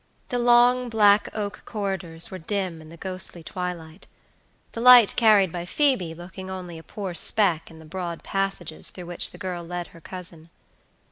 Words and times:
The 0.29 0.39
long, 0.39 0.89
black 0.89 1.29
oak 1.31 1.61
corridors 1.63 2.31
were 2.31 2.39
dim 2.39 2.81
in 2.81 2.89
the 2.89 2.97
ghostly 2.97 3.43
twilightthe 3.43 4.07
light 4.75 5.15
carried 5.15 5.51
by 5.51 5.63
Phoebe 5.63 6.15
looking 6.15 6.49
only 6.49 6.79
a 6.79 6.83
poor 6.83 7.13
speck 7.13 7.69
in 7.69 7.77
the 7.77 7.85
broad 7.85 8.23
passages 8.23 8.89
through 8.89 9.05
which 9.05 9.29
the 9.29 9.37
girl 9.37 9.63
led 9.63 9.89
her 9.89 10.01
cousin. 10.01 10.49